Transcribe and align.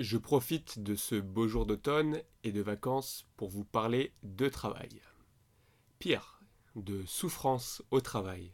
Je 0.00 0.18
profite 0.18 0.80
de 0.80 0.96
ce 0.96 1.14
beau 1.14 1.46
jour 1.46 1.66
d'automne 1.66 2.20
et 2.42 2.50
de 2.50 2.60
vacances 2.60 3.28
pour 3.36 3.48
vous 3.48 3.64
parler 3.64 4.12
de 4.24 4.48
travail. 4.48 5.00
Pire, 6.00 6.42
de 6.74 7.04
souffrance 7.06 7.80
au 7.92 8.00
travail, 8.00 8.50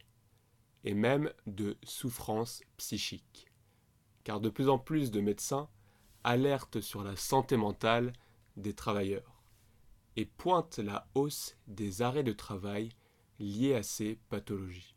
et 0.83 0.93
même 0.93 1.33
de 1.47 1.79
souffrance 1.83 2.61
psychique. 2.77 3.47
Car 4.23 4.39
de 4.39 4.49
plus 4.49 4.69
en 4.69 4.77
plus 4.77 5.09
de 5.09 5.19
médecins 5.19 5.67
alertent 6.23 6.79
sur 6.79 7.03
la 7.03 7.15
santé 7.15 7.57
mentale 7.57 8.13
des 8.55 8.75
travailleurs 8.75 9.41
et 10.17 10.27
pointent 10.27 10.77
la 10.77 11.07
hausse 11.15 11.57
des 11.65 12.03
arrêts 12.03 12.23
de 12.23 12.33
travail 12.33 12.89
liés 13.39 13.73
à 13.73 13.81
ces 13.81 14.19
pathologies. 14.29 14.93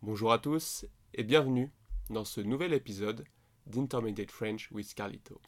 Bonjour 0.00 0.32
à 0.32 0.38
tous 0.38 0.86
et 1.12 1.24
bienvenue 1.24 1.72
dans 2.08 2.24
ce 2.24 2.40
nouvel 2.40 2.72
épisode 2.72 3.24
d'Intermediate 3.66 4.30
French 4.30 4.70
with 4.70 4.94
Carlito. 4.94 5.40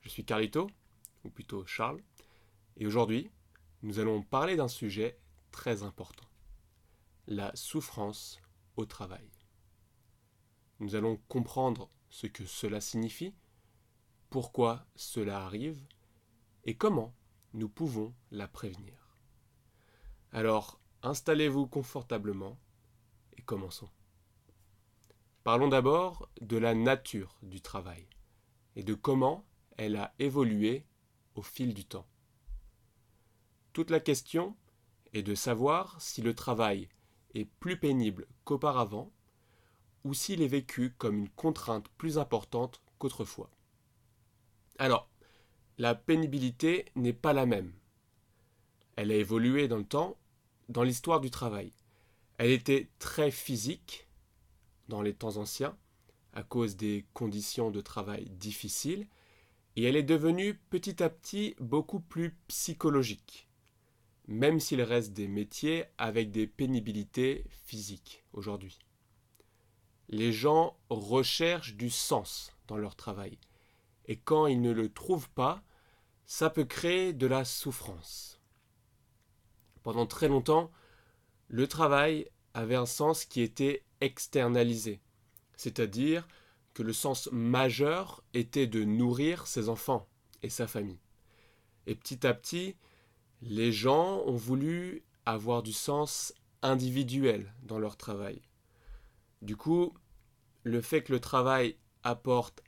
Je 0.00 0.08
suis 0.08 0.24
Carlito, 0.24 0.68
ou 1.24 1.30
plutôt 1.30 1.64
Charles, 1.66 2.02
et 2.76 2.86
aujourd'hui, 2.86 3.30
nous 3.82 3.98
allons 3.98 4.22
parler 4.22 4.56
d'un 4.56 4.68
sujet 4.68 5.18
très 5.50 5.82
important, 5.82 6.28
la 7.26 7.54
souffrance 7.54 8.40
au 8.76 8.84
travail. 8.84 9.28
Nous 10.80 10.94
allons 10.94 11.18
comprendre 11.28 11.88
ce 12.10 12.26
que 12.26 12.44
cela 12.46 12.80
signifie, 12.80 13.34
pourquoi 14.30 14.86
cela 14.96 15.44
arrive, 15.44 15.80
et 16.64 16.76
comment 16.76 17.14
nous 17.52 17.68
pouvons 17.68 18.14
la 18.30 18.48
prévenir. 18.48 19.16
Alors, 20.32 20.80
installez-vous 21.02 21.66
confortablement 21.68 22.58
et 23.36 23.42
commençons. 23.42 23.90
Parlons 25.44 25.68
d'abord 25.68 26.30
de 26.40 26.56
la 26.56 26.74
nature 26.74 27.36
du 27.42 27.60
travail 27.60 28.06
et 28.76 28.82
de 28.82 28.94
comment 28.94 29.44
elle 29.76 29.96
a 29.96 30.14
évolué 30.18 30.86
au 31.34 31.42
fil 31.42 31.74
du 31.74 31.84
temps. 31.84 32.06
Toute 33.74 33.90
la 33.90 34.00
question 34.00 34.56
est 35.12 35.22
de 35.22 35.34
savoir 35.34 36.00
si 36.00 36.22
le 36.22 36.34
travail 36.34 36.88
est 37.34 37.44
plus 37.44 37.78
pénible 37.78 38.26
qu'auparavant 38.44 39.12
ou 40.04 40.14
s'il 40.14 40.40
est 40.40 40.48
vécu 40.48 40.94
comme 40.96 41.18
une 41.18 41.28
contrainte 41.28 41.90
plus 41.98 42.16
importante 42.16 42.80
qu'autrefois. 42.98 43.50
Alors, 44.78 45.10
la 45.76 45.94
pénibilité 45.94 46.86
n'est 46.94 47.12
pas 47.12 47.34
la 47.34 47.44
même. 47.44 47.74
Elle 48.96 49.10
a 49.10 49.16
évolué 49.16 49.68
dans 49.68 49.76
le 49.76 49.84
temps, 49.84 50.16
dans 50.70 50.84
l'histoire 50.84 51.20
du 51.20 51.30
travail. 51.30 51.74
Elle 52.38 52.50
était 52.50 52.88
très 52.98 53.30
physique, 53.30 54.03
dans 54.88 55.02
les 55.02 55.14
temps 55.14 55.36
anciens, 55.36 55.76
à 56.32 56.42
cause 56.42 56.76
des 56.76 57.06
conditions 57.14 57.70
de 57.70 57.80
travail 57.80 58.28
difficiles, 58.30 59.06
et 59.76 59.84
elle 59.84 59.96
est 59.96 60.02
devenue 60.02 60.54
petit 60.70 61.02
à 61.02 61.10
petit 61.10 61.54
beaucoup 61.60 62.00
plus 62.00 62.36
psychologique, 62.48 63.48
même 64.26 64.60
s'il 64.60 64.82
reste 64.82 65.12
des 65.12 65.28
métiers 65.28 65.84
avec 65.98 66.30
des 66.30 66.46
pénibilités 66.46 67.44
physiques 67.64 68.24
aujourd'hui. 68.32 68.78
Les 70.08 70.32
gens 70.32 70.76
recherchent 70.90 71.74
du 71.74 71.90
sens 71.90 72.52
dans 72.66 72.76
leur 72.76 72.94
travail, 72.94 73.38
et 74.06 74.16
quand 74.16 74.46
ils 74.46 74.60
ne 74.60 74.72
le 74.72 74.92
trouvent 74.92 75.30
pas, 75.30 75.62
ça 76.26 76.50
peut 76.50 76.64
créer 76.64 77.12
de 77.12 77.26
la 77.26 77.44
souffrance. 77.44 78.40
Pendant 79.82 80.06
très 80.06 80.28
longtemps, 80.28 80.70
le 81.48 81.66
travail 81.68 82.30
avait 82.54 82.74
un 82.74 82.86
sens 82.86 83.24
qui 83.24 83.42
était 83.42 83.84
externalisé, 84.04 85.00
c'est-à-dire 85.56 86.28
que 86.74 86.82
le 86.82 86.92
sens 86.92 87.28
majeur 87.32 88.22
était 88.34 88.66
de 88.66 88.84
nourrir 88.84 89.46
ses 89.46 89.68
enfants 89.68 90.08
et 90.42 90.50
sa 90.50 90.66
famille. 90.66 91.00
Et 91.86 91.94
petit 91.94 92.26
à 92.26 92.34
petit, 92.34 92.76
les 93.42 93.72
gens 93.72 94.22
ont 94.26 94.36
voulu 94.36 95.04
avoir 95.26 95.62
du 95.62 95.72
sens 95.72 96.34
individuel 96.62 97.52
dans 97.62 97.78
leur 97.78 97.96
travail. 97.96 98.42
Du 99.42 99.56
coup, 99.56 99.94
le 100.64 100.80
fait 100.80 101.02
que 101.02 101.12
le 101.12 101.20
travail 101.20 101.76
apporte 102.02 102.62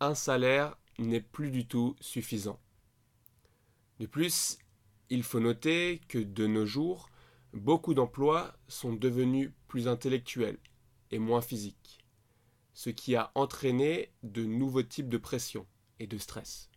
un 0.00 0.14
salaire 0.14 0.76
n'est 0.98 1.20
plus 1.20 1.50
du 1.50 1.66
tout 1.66 1.96
suffisant. 2.00 2.60
De 4.00 4.06
plus, 4.06 4.58
il 5.10 5.22
faut 5.22 5.40
noter 5.40 6.00
que 6.08 6.18
de 6.18 6.46
nos 6.46 6.66
jours, 6.66 7.08
beaucoup 7.52 7.94
d'emplois 7.94 8.54
sont 8.68 8.92
devenus 8.92 9.50
plus 9.68 9.86
intellectuels 9.86 10.58
et 11.12 11.18
moins 11.18 11.40
physiques, 11.40 12.04
ce 12.74 12.90
qui 12.90 13.14
a 13.14 13.30
entraîné 13.34 14.12
de 14.22 14.44
nouveaux 14.44 14.82
types 14.82 15.08
de 15.08 15.18
pression 15.18 15.66
et 16.00 16.06
de 16.06 16.18
stress. 16.18 16.70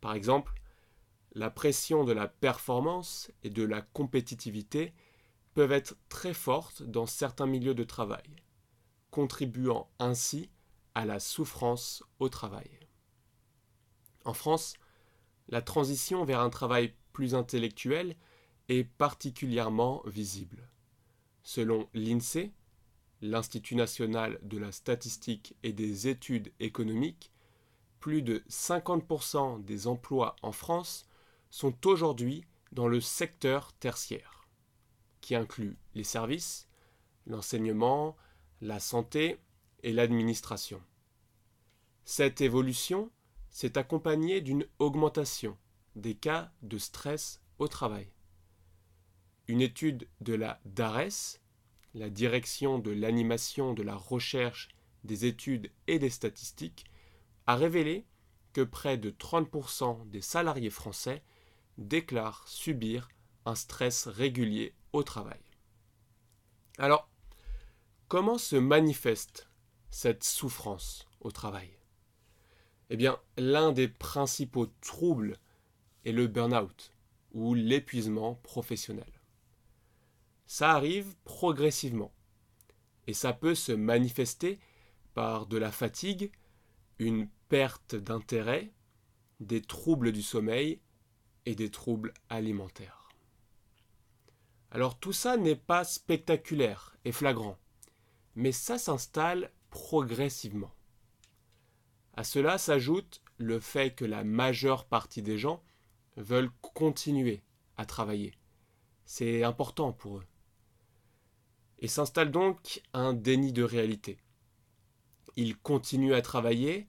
Par 0.00 0.14
exemple, 0.14 0.52
la 1.32 1.50
pression 1.50 2.04
de 2.04 2.12
la 2.12 2.28
performance 2.28 3.30
et 3.42 3.50
de 3.50 3.62
la 3.62 3.80
compétitivité 3.80 4.92
peuvent 5.54 5.72
être 5.72 5.96
très 6.08 6.34
fortes 6.34 6.82
dans 6.82 7.06
certains 7.06 7.46
milieux 7.46 7.74
de 7.74 7.84
travail, 7.84 8.36
contribuant 9.10 9.88
ainsi 9.98 10.50
à 10.94 11.06
la 11.06 11.20
souffrance 11.20 12.04
au 12.18 12.28
travail. 12.28 12.68
En 14.24 14.34
France, 14.34 14.74
la 15.48 15.62
transition 15.62 16.24
vers 16.24 16.40
un 16.40 16.50
travail 16.50 16.94
plus 17.12 17.34
intellectuel 17.34 18.16
est 18.68 18.84
particulièrement 18.84 20.02
visible. 20.06 20.68
Selon 21.42 21.88
l'INSEE, 21.92 22.52
l'Institut 23.24 23.74
national 23.74 24.38
de 24.42 24.58
la 24.58 24.70
statistique 24.70 25.56
et 25.62 25.72
des 25.72 26.08
études 26.08 26.52
économiques, 26.60 27.32
plus 27.98 28.20
de 28.20 28.44
50% 28.50 29.64
des 29.64 29.86
emplois 29.86 30.36
en 30.42 30.52
France 30.52 31.08
sont 31.48 31.86
aujourd'hui 31.86 32.44
dans 32.72 32.86
le 32.86 33.00
secteur 33.00 33.72
tertiaire, 33.74 34.46
qui 35.22 35.34
inclut 35.34 35.78
les 35.94 36.04
services, 36.04 36.68
l'enseignement, 37.26 38.14
la 38.60 38.78
santé 38.78 39.38
et 39.82 39.92
l'administration. 39.92 40.82
Cette 42.04 42.42
évolution 42.42 43.10
s'est 43.48 43.78
accompagnée 43.78 44.42
d'une 44.42 44.66
augmentation 44.78 45.56
des 45.96 46.14
cas 46.14 46.52
de 46.60 46.76
stress 46.76 47.40
au 47.58 47.68
travail. 47.68 48.12
Une 49.48 49.62
étude 49.62 50.08
de 50.20 50.34
la 50.34 50.60
DARES, 50.66 51.40
la 51.94 52.10
direction 52.10 52.78
de 52.78 52.90
l'animation 52.90 53.72
de 53.72 53.82
la 53.82 53.94
recherche, 53.94 54.68
des 55.04 55.26
études 55.26 55.70
et 55.86 55.98
des 55.98 56.10
statistiques, 56.10 56.84
a 57.46 57.56
révélé 57.56 58.04
que 58.52 58.62
près 58.62 58.98
de 58.98 59.10
30% 59.10 60.08
des 60.08 60.20
salariés 60.20 60.70
français 60.70 61.22
déclarent 61.78 62.46
subir 62.48 63.08
un 63.46 63.54
stress 63.54 64.06
régulier 64.06 64.74
au 64.92 65.02
travail. 65.02 65.40
Alors, 66.78 67.08
comment 68.08 68.38
se 68.38 68.56
manifeste 68.56 69.48
cette 69.90 70.24
souffrance 70.24 71.06
au 71.20 71.30
travail? 71.30 71.70
Eh 72.90 72.96
bien, 72.96 73.18
l'un 73.36 73.72
des 73.72 73.88
principaux 73.88 74.66
troubles 74.80 75.38
est 76.04 76.12
le 76.12 76.26
burn-out 76.26 76.92
ou 77.32 77.54
l'épuisement 77.54 78.36
professionnel 78.36 79.13
ça 80.46 80.72
arrive 80.72 81.14
progressivement. 81.24 82.12
Et 83.06 83.14
ça 83.14 83.32
peut 83.32 83.54
se 83.54 83.72
manifester 83.72 84.58
par 85.14 85.46
de 85.46 85.56
la 85.56 85.70
fatigue, 85.70 86.32
une 86.98 87.28
perte 87.48 87.94
d'intérêt, 87.94 88.72
des 89.40 89.62
troubles 89.62 90.12
du 90.12 90.22
sommeil 90.22 90.80
et 91.46 91.54
des 91.54 91.70
troubles 91.70 92.12
alimentaires. 92.30 93.08
Alors 94.70 94.98
tout 94.98 95.12
ça 95.12 95.36
n'est 95.36 95.56
pas 95.56 95.84
spectaculaire 95.84 96.96
et 97.04 97.12
flagrant, 97.12 97.58
mais 98.34 98.52
ça 98.52 98.78
s'installe 98.78 99.52
progressivement. 99.70 100.72
À 102.14 102.24
cela 102.24 102.58
s'ajoute 102.58 103.22
le 103.38 103.60
fait 103.60 103.94
que 103.94 104.04
la 104.04 104.24
majeure 104.24 104.86
partie 104.86 105.22
des 105.22 105.38
gens 105.38 105.62
veulent 106.16 106.50
continuer 106.60 107.42
à 107.76 107.86
travailler. 107.86 108.34
C'est 109.04 109.42
important 109.42 109.92
pour 109.92 110.18
eux 110.18 110.24
et 111.84 111.86
s'installe 111.86 112.30
donc 112.30 112.80
un 112.94 113.12
déni 113.12 113.52
de 113.52 113.62
réalité. 113.62 114.16
Il 115.36 115.54
continue 115.58 116.14
à 116.14 116.22
travailler 116.22 116.88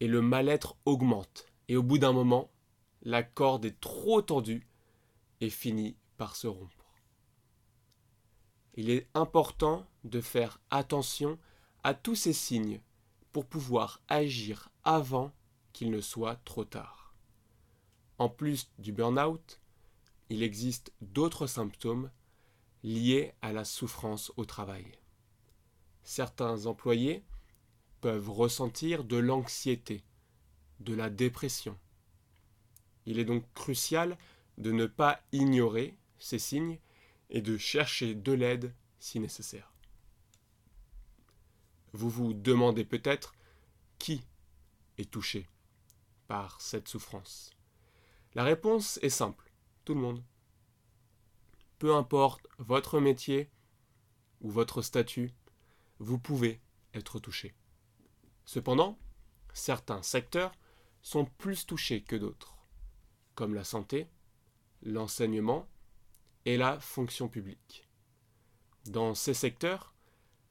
et 0.00 0.08
le 0.08 0.20
mal-être 0.20 0.74
augmente. 0.84 1.46
Et 1.68 1.76
au 1.76 1.84
bout 1.84 1.98
d'un 1.98 2.12
moment, 2.12 2.50
la 3.02 3.22
corde 3.22 3.66
est 3.66 3.78
trop 3.78 4.20
tendue 4.20 4.66
et 5.40 5.48
finit 5.48 5.96
par 6.16 6.34
se 6.34 6.48
rompre. 6.48 6.92
Il 8.74 8.90
est 8.90 9.06
important 9.14 9.86
de 10.02 10.20
faire 10.20 10.60
attention 10.70 11.38
à 11.84 11.94
tous 11.94 12.16
ces 12.16 12.32
signes 12.32 12.80
pour 13.30 13.46
pouvoir 13.46 14.02
agir 14.08 14.70
avant 14.82 15.30
qu'il 15.72 15.92
ne 15.92 16.00
soit 16.00 16.40
trop 16.44 16.64
tard. 16.64 17.14
En 18.18 18.28
plus 18.28 18.72
du 18.80 18.90
burn-out, 18.90 19.60
il 20.30 20.42
existe 20.42 20.92
d'autres 21.00 21.46
symptômes 21.46 22.10
liées 22.82 23.34
à 23.42 23.52
la 23.52 23.64
souffrance 23.64 24.32
au 24.36 24.44
travail. 24.44 24.86
Certains 26.02 26.66
employés 26.66 27.22
peuvent 28.00 28.30
ressentir 28.30 29.04
de 29.04 29.16
l'anxiété 29.16 30.02
de 30.80 30.94
la 30.94 31.10
dépression. 31.10 31.78
Il 33.06 33.18
est 33.18 33.24
donc 33.24 33.44
crucial 33.54 34.18
de 34.58 34.72
ne 34.72 34.86
pas 34.86 35.20
ignorer 35.32 35.96
ces 36.18 36.38
signes 36.38 36.78
et 37.30 37.40
de 37.40 37.56
chercher 37.56 38.14
de 38.14 38.32
l'aide 38.32 38.74
si 38.98 39.20
nécessaire. 39.20 39.72
Vous 41.92 42.10
vous 42.10 42.32
demandez 42.32 42.84
peut-être 42.84 43.34
qui 43.98 44.24
est 44.98 45.10
touché 45.10 45.48
par 46.26 46.60
cette 46.60 46.88
souffrance. 46.88 47.50
La 48.34 48.44
réponse 48.44 48.98
est 49.02 49.10
simple, 49.10 49.50
tout 49.84 49.94
le 49.94 50.00
monde. 50.00 50.22
Peu 51.82 51.96
importe 51.96 52.46
votre 52.58 53.00
métier 53.00 53.50
ou 54.40 54.52
votre 54.52 54.82
statut, 54.82 55.32
vous 55.98 56.16
pouvez 56.16 56.60
être 56.94 57.18
touché. 57.18 57.56
Cependant, 58.44 59.00
certains 59.52 60.00
secteurs 60.04 60.52
sont 61.02 61.24
plus 61.24 61.66
touchés 61.66 62.00
que 62.00 62.14
d'autres, 62.14 62.56
comme 63.34 63.52
la 63.52 63.64
santé, 63.64 64.06
l'enseignement 64.82 65.66
et 66.44 66.56
la 66.56 66.78
fonction 66.78 67.28
publique. 67.28 67.88
Dans 68.86 69.16
ces 69.16 69.34
secteurs, 69.34 69.92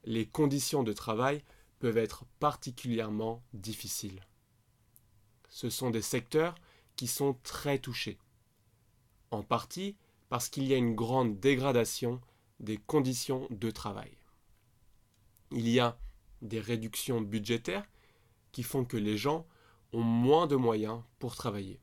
les 0.04 0.28
conditions 0.28 0.82
de 0.82 0.92
travail 0.92 1.42
peuvent 1.78 1.96
être 1.96 2.26
particulièrement 2.40 3.42
difficiles. 3.54 4.20
Ce 5.48 5.70
sont 5.70 5.88
des 5.88 6.02
secteurs 6.02 6.56
qui 6.94 7.06
sont 7.06 7.38
très 7.42 7.78
touchés, 7.78 8.18
en 9.30 9.42
partie 9.42 9.96
parce 10.32 10.48
qu'il 10.48 10.64
y 10.64 10.72
a 10.72 10.78
une 10.78 10.94
grande 10.94 11.40
dégradation 11.40 12.18
des 12.58 12.78
conditions 12.78 13.46
de 13.50 13.70
travail. 13.70 14.16
Il 15.50 15.68
y 15.68 15.78
a 15.78 15.98
des 16.40 16.58
réductions 16.58 17.20
budgétaires 17.20 17.84
qui 18.50 18.62
font 18.62 18.86
que 18.86 18.96
les 18.96 19.18
gens 19.18 19.46
ont 19.92 20.00
moins 20.00 20.46
de 20.46 20.56
moyens 20.56 21.02
pour 21.18 21.36
travailler. 21.36 21.82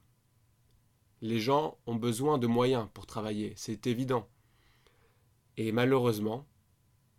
Les 1.21 1.39
gens 1.39 1.77
ont 1.85 1.93
besoin 1.93 2.39
de 2.39 2.47
moyens 2.47 2.89
pour 2.91 3.05
travailler, 3.05 3.53
c'est 3.55 3.85
évident. 3.85 4.27
Et 5.55 5.71
malheureusement, 5.71 6.47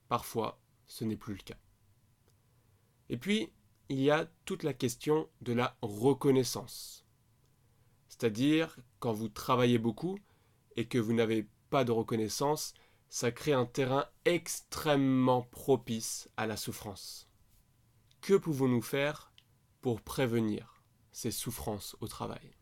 parfois, 0.08 0.58
ce 0.88 1.04
n'est 1.04 1.14
plus 1.14 1.34
le 1.34 1.44
cas. 1.44 1.60
Et 3.08 3.16
puis, 3.16 3.52
il 3.88 4.00
y 4.00 4.10
a 4.10 4.28
toute 4.46 4.64
la 4.64 4.74
question 4.74 5.28
de 5.42 5.52
la 5.52 5.76
reconnaissance. 5.80 7.06
C'est-à-dire, 8.08 8.76
quand 8.98 9.12
vous 9.12 9.28
travaillez 9.28 9.78
beaucoup 9.78 10.18
et 10.76 10.88
que 10.88 10.98
vous 10.98 11.12
n'avez 11.12 11.48
pas 11.70 11.84
de 11.84 11.92
reconnaissance, 11.92 12.74
ça 13.08 13.32
crée 13.32 13.52
un 13.52 13.66
terrain 13.66 14.06
extrêmement 14.24 15.42
propice 15.42 16.28
à 16.36 16.46
la 16.46 16.56
souffrance. 16.56 17.28
Que 18.20 18.34
pouvons-nous 18.34 18.82
faire 18.82 19.32
pour 19.80 20.00
prévenir 20.00 20.82
ces 21.12 21.30
souffrances 21.30 21.96
au 22.00 22.08
travail? 22.08 22.54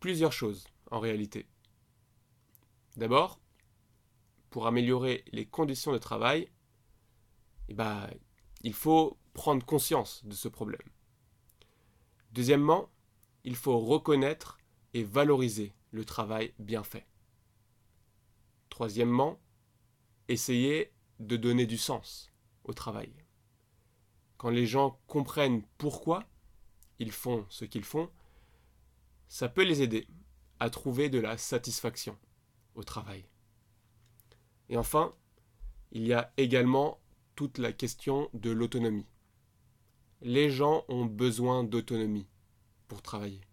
Plusieurs 0.00 0.32
choses, 0.32 0.66
en 0.90 1.00
réalité. 1.00 1.48
D'abord, 2.96 3.40
pour 4.50 4.66
améliorer 4.66 5.24
les 5.32 5.46
conditions 5.46 5.92
de 5.92 5.98
travail, 5.98 6.50
eh 7.68 7.74
ben, 7.74 8.08
il 8.62 8.74
faut 8.74 9.18
prendre 9.32 9.64
conscience 9.64 10.24
de 10.24 10.34
ce 10.34 10.48
problème. 10.48 10.88
Deuxièmement, 12.32 12.90
il 13.44 13.56
faut 13.56 13.78
reconnaître 13.78 14.58
et 14.94 15.04
valoriser 15.04 15.74
le 15.96 16.04
travail 16.04 16.52
bien 16.58 16.84
fait. 16.84 17.06
Troisièmement, 18.68 19.40
essayer 20.28 20.92
de 21.20 21.36
donner 21.36 21.64
du 21.64 21.78
sens 21.78 22.30
au 22.64 22.74
travail. 22.74 23.10
Quand 24.36 24.50
les 24.50 24.66
gens 24.66 25.00
comprennent 25.06 25.62
pourquoi 25.78 26.28
ils 26.98 27.12
font 27.12 27.46
ce 27.48 27.64
qu'ils 27.64 27.84
font, 27.84 28.10
ça 29.28 29.48
peut 29.48 29.64
les 29.64 29.80
aider 29.80 30.06
à 30.60 30.68
trouver 30.68 31.08
de 31.08 31.18
la 31.18 31.38
satisfaction 31.38 32.18
au 32.74 32.84
travail. 32.84 33.24
Et 34.68 34.76
enfin, 34.76 35.14
il 35.92 36.06
y 36.06 36.12
a 36.12 36.30
également 36.36 37.00
toute 37.36 37.56
la 37.56 37.72
question 37.72 38.28
de 38.34 38.50
l'autonomie. 38.50 39.06
Les 40.20 40.50
gens 40.50 40.84
ont 40.88 41.06
besoin 41.06 41.64
d'autonomie 41.64 42.28
pour 42.86 43.00
travailler. 43.00 43.45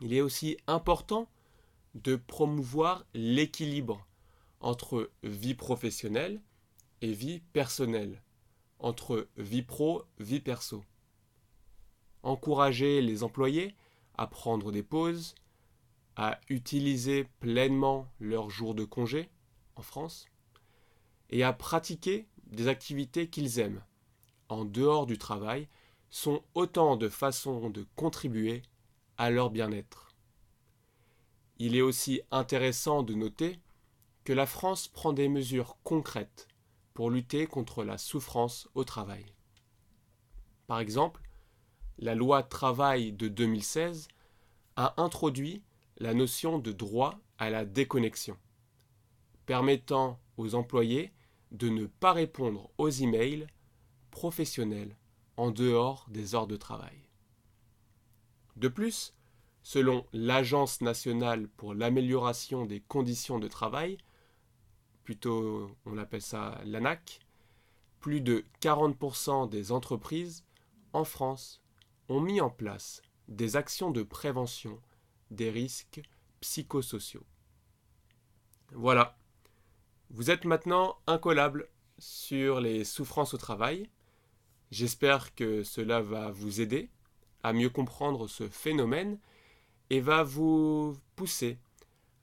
Il 0.00 0.12
est 0.12 0.20
aussi 0.20 0.56
important 0.66 1.28
de 1.94 2.16
promouvoir 2.16 3.04
l'équilibre 3.14 4.06
entre 4.60 5.10
vie 5.22 5.54
professionnelle 5.54 6.40
et 7.00 7.12
vie 7.12 7.40
personnelle, 7.52 8.22
entre 8.78 9.28
vie 9.36 9.62
pro, 9.62 10.04
vie 10.18 10.40
perso. 10.40 10.84
Encourager 12.22 13.00
les 13.00 13.22
employés 13.22 13.74
à 14.16 14.26
prendre 14.26 14.72
des 14.72 14.82
pauses, 14.82 15.34
à 16.16 16.40
utiliser 16.48 17.24
pleinement 17.40 18.08
leurs 18.20 18.50
jours 18.50 18.74
de 18.74 18.84
congé 18.84 19.28
en 19.76 19.82
France, 19.82 20.26
et 21.30 21.42
à 21.42 21.52
pratiquer 21.52 22.26
des 22.46 22.68
activités 22.68 23.28
qu'ils 23.28 23.58
aiment 23.58 23.82
en 24.48 24.64
dehors 24.64 25.06
du 25.06 25.18
travail 25.18 25.68
sont 26.10 26.42
autant 26.54 26.96
de 26.96 27.08
façons 27.08 27.70
de 27.70 27.86
contribuer 27.96 28.62
à 29.18 29.30
leur 29.30 29.50
bien-être. 29.50 30.14
Il 31.58 31.74
est 31.74 31.82
aussi 31.82 32.20
intéressant 32.30 33.02
de 33.02 33.14
noter 33.14 33.60
que 34.24 34.32
la 34.32 34.46
France 34.46 34.88
prend 34.88 35.12
des 35.12 35.28
mesures 35.28 35.78
concrètes 35.84 36.48
pour 36.94 37.10
lutter 37.10 37.46
contre 37.46 37.84
la 37.84 37.98
souffrance 37.98 38.68
au 38.74 38.84
travail. 38.84 39.24
Par 40.66 40.80
exemple, 40.80 41.22
la 41.98 42.14
loi 42.14 42.42
travail 42.42 43.12
de 43.12 43.28
2016 43.28 44.08
a 44.76 44.94
introduit 45.00 45.62
la 45.98 46.12
notion 46.12 46.58
de 46.58 46.72
droit 46.72 47.18
à 47.38 47.48
la 47.50 47.64
déconnexion, 47.64 48.36
permettant 49.46 50.20
aux 50.36 50.54
employés 50.54 51.12
de 51.52 51.68
ne 51.68 51.86
pas 51.86 52.12
répondre 52.12 52.70
aux 52.76 52.90
emails 52.90 53.46
professionnels 54.10 54.96
en 55.36 55.50
dehors 55.50 56.06
des 56.10 56.34
heures 56.34 56.46
de 56.46 56.56
travail. 56.56 57.05
De 58.56 58.68
plus, 58.68 59.14
selon 59.62 60.06
l'Agence 60.12 60.80
nationale 60.80 61.48
pour 61.48 61.74
l'amélioration 61.74 62.64
des 62.64 62.80
conditions 62.80 63.38
de 63.38 63.48
travail, 63.48 63.98
plutôt 65.04 65.70
on 65.84 65.98
appelle 65.98 66.22
ça 66.22 66.60
l'ANAC, 66.64 67.20
plus 68.00 68.20
de 68.20 68.44
40% 68.62 69.48
des 69.48 69.72
entreprises 69.72 70.44
en 70.92 71.04
France 71.04 71.62
ont 72.08 72.20
mis 72.20 72.40
en 72.40 72.50
place 72.50 73.02
des 73.28 73.56
actions 73.56 73.90
de 73.90 74.02
prévention 74.02 74.80
des 75.30 75.50
risques 75.50 76.00
psychosociaux. 76.40 77.26
Voilà, 78.72 79.18
vous 80.10 80.30
êtes 80.30 80.44
maintenant 80.44 80.96
incollable 81.06 81.68
sur 81.98 82.60
les 82.60 82.84
souffrances 82.84 83.34
au 83.34 83.38
travail. 83.38 83.90
J'espère 84.70 85.34
que 85.34 85.62
cela 85.62 86.00
va 86.00 86.30
vous 86.30 86.60
aider 86.60 86.90
à 87.46 87.52
mieux 87.52 87.70
comprendre 87.70 88.26
ce 88.26 88.48
phénomène 88.48 89.20
et 89.88 90.00
va 90.00 90.24
vous 90.24 90.96
pousser 91.14 91.60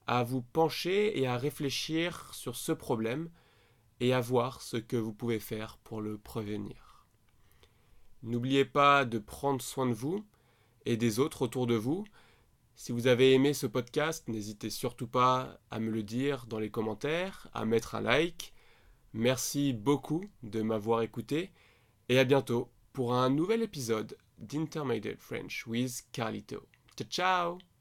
à 0.06 0.22
vous 0.26 0.42
pencher 0.42 1.18
et 1.18 1.28
à 1.28 1.38
réfléchir 1.38 2.34
sur 2.34 2.58
ce 2.58 2.74
problème 2.74 3.30
et 4.02 4.12
à 4.12 4.20
voir 4.20 4.62
ce 4.62 4.76
que 4.76 4.98
vous 4.98 5.14
pouvez 5.14 5.40
faire 5.40 5.78
pour 5.86 6.02
le 6.02 6.18
prévenir. 6.18 7.06
N'oubliez 8.22 8.66
pas 8.66 9.06
de 9.06 9.18
prendre 9.18 9.62
soin 9.62 9.86
de 9.86 9.94
vous 9.94 10.26
et 10.86 10.98
des 10.98 11.20
autres 11.20 11.44
autour 11.44 11.68
de 11.68 11.76
vous. 11.76 12.04
Si 12.76 12.92
vous 12.92 13.08
avez 13.08 13.32
aimé 13.32 13.54
ce 13.54 13.66
podcast, 13.66 14.28
n'hésitez 14.28 14.70
surtout 14.70 15.08
pas 15.08 15.58
à 15.72 15.80
me 15.80 15.90
le 15.90 16.04
dire 16.04 16.48
dans 16.48 16.60
les 16.60 16.70
commentaires, 16.70 17.48
à 17.54 17.64
mettre 17.64 17.96
un 17.96 18.02
like. 18.02 18.54
Merci 19.14 19.72
beaucoup 19.72 20.26
de 20.42 20.62
m'avoir 20.62 21.02
écouté 21.02 21.54
et 22.10 22.20
à 22.20 22.26
bientôt 22.26 22.70
pour 22.92 23.14
un 23.14 23.30
nouvel 23.30 23.62
épisode 23.62 24.18
d'Intermediate 24.46 25.20
French 25.20 25.66
with 25.66 26.04
Carlito. 26.12 26.68
Ciao 26.96 27.08
ciao 27.08 27.73